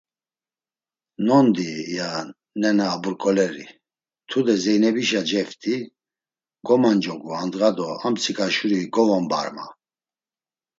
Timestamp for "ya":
1.97-2.09